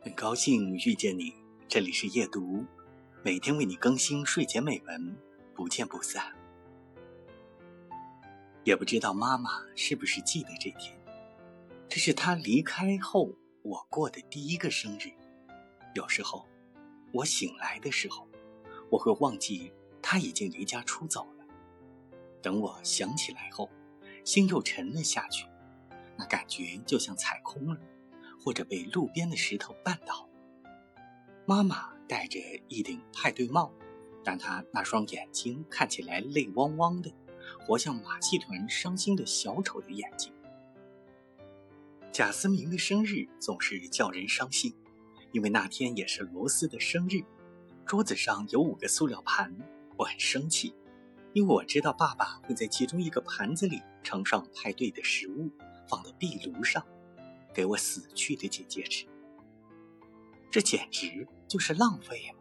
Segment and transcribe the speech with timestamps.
[0.00, 1.34] 很高兴遇见你，
[1.66, 2.64] 这里是夜读，
[3.24, 5.16] 每天为你更新睡前美文，
[5.56, 6.32] 不见不散。
[8.62, 10.96] 也不知道妈妈是不是记得这天，
[11.88, 15.10] 这是她离开后我过的第一个生日。
[15.94, 16.46] 有时候，
[17.12, 18.28] 我醒来的时候，
[18.90, 21.44] 我会忘记她已经离家出走了。
[22.40, 23.68] 等我想起来后，
[24.24, 25.44] 心又沉了下去，
[26.16, 27.80] 那感觉就像踩空了。
[28.40, 30.28] 或者被路边的石头绊倒。
[31.46, 32.38] 妈妈戴着
[32.68, 33.72] 一顶派对帽，
[34.22, 37.10] 但她那双眼睛看起来泪汪汪的，
[37.60, 40.32] 活像马戏团伤心的小丑的眼睛。
[42.12, 44.74] 贾思明的生日总是叫人伤心，
[45.32, 47.22] 因为那天也是罗斯的生日。
[47.86, 49.54] 桌子上有五个塑料盘，
[49.96, 50.74] 我很生气，
[51.32, 55.50] 因为我知道爸爸会在其中一个盘子里盛上派对的食物，
[55.88, 56.84] 放到壁炉上。
[57.58, 59.04] 给我死去的姐姐吃，
[60.48, 62.32] 这简直就是浪费呀！